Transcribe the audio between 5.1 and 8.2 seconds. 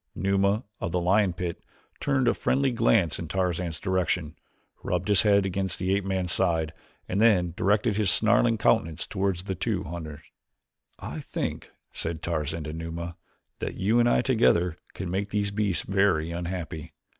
head against the ape man's side, and then directed his